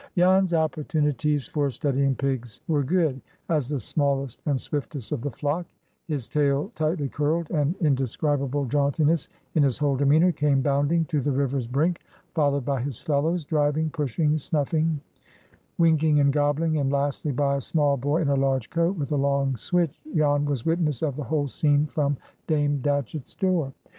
Jan's 0.17 0.51
opportunities 0.51 1.45
for 1.45 1.69
studying 1.69 2.15
pigs 2.15 2.61
were 2.67 2.81
good. 2.81 3.21
As 3.49 3.69
the 3.69 3.79
smallest 3.79 4.41
and 4.47 4.59
swiftest 4.59 5.11
of 5.11 5.21
the 5.21 5.29
flock, 5.29 5.67
his 6.07 6.27
tail 6.27 6.71
tightly 6.73 7.07
curled, 7.07 7.51
and 7.51 7.75
indescribable 7.81 8.65
jauntiness 8.65 9.29
in 9.53 9.61
his 9.61 9.77
whole 9.77 9.95
demeanor, 9.95 10.31
came 10.31 10.63
bounding 10.63 11.05
to 11.05 11.21
the 11.21 11.31
river's 11.31 11.67
brink, 11.67 12.01
followed 12.33 12.65
by 12.65 12.81
his 12.81 12.99
fellows, 12.99 13.45
driving, 13.45 13.91
pushing, 13.91 14.39
snuffing, 14.39 14.99
winking, 15.77 16.19
and 16.19 16.33
gobbling, 16.33 16.79
and 16.79 16.91
lastly 16.91 17.31
by 17.31 17.57
a 17.57 17.61
small 17.61 17.95
boy 17.95 18.23
in 18.23 18.29
a 18.29 18.35
large 18.35 18.71
coat, 18.71 18.95
with 18.97 19.11
a 19.11 19.15
long 19.15 19.55
switch, 19.55 20.01
Jan 20.15 20.45
was 20.45 20.65
witness 20.65 21.03
of 21.03 21.15
the 21.15 21.25
whole 21.25 21.47
scene 21.47 21.85
from 21.85 22.17
Dame 22.47 22.81
Datchett's 22.81 23.35
door. 23.35 23.71